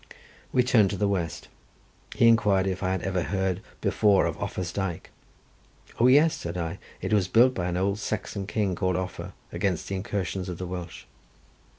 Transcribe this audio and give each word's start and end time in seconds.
We 0.51 0.63
turned 0.63 0.89
to 0.89 0.97
the 0.97 1.07
west. 1.07 1.47
He 2.15 2.27
inquired 2.27 2.65
if 2.65 2.81
I 2.81 2.89
had 2.91 3.03
ever 3.03 3.21
heard 3.21 3.61
before 3.81 4.25
of 4.25 4.35
Offa's 4.41 4.73
Dyke. 4.73 5.11
"O 5.99 6.07
yes," 6.07 6.35
said 6.35 6.57
I, 6.57 6.79
"it 7.01 7.13
was 7.13 7.27
built 7.27 7.53
by 7.53 7.67
an 7.67 7.77
old 7.77 7.99
Saxon 7.99 8.47
king 8.47 8.73
called 8.73 8.95
Offa, 8.95 9.35
against 9.51 9.89
the 9.89 9.95
incursions 9.95 10.49
of 10.49 10.57
the 10.57 10.65
Welsh." 10.65 11.03